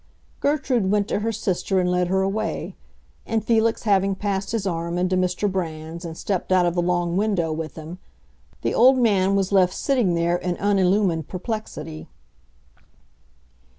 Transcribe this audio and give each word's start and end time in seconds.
Gertrude 0.39 0.89
went 0.89 1.07
to 1.09 1.19
her 1.19 1.31
sister 1.31 1.79
and 1.79 1.87
led 1.87 2.07
her 2.07 2.23
away, 2.23 2.75
and 3.23 3.45
Felix 3.45 3.83
having 3.83 4.15
passed 4.15 4.51
his 4.51 4.65
arm 4.65 4.97
into 4.97 5.15
Mr. 5.15 5.47
Brand's 5.47 6.03
and 6.03 6.17
stepped 6.17 6.51
out 6.51 6.65
of 6.65 6.73
the 6.73 6.81
long 6.81 7.17
window 7.17 7.53
with 7.53 7.75
him, 7.75 7.99
the 8.63 8.73
old 8.73 8.97
man 8.97 9.35
was 9.35 9.51
left 9.51 9.75
sitting 9.75 10.15
there 10.15 10.37
in 10.37 10.55
unillumined 10.55 11.27
perplexity. 11.27 12.07